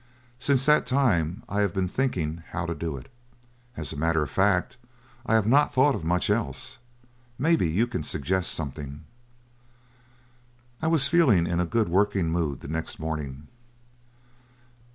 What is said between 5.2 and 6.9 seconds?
I have not thought of much else.